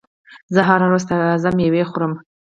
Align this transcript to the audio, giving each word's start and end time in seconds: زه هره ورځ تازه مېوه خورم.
زه 0.53 0.61
هره 0.69 0.85
ورځ 0.89 1.03
تازه 1.09 1.49
مېوه 1.57 1.83
خورم. 1.89 2.13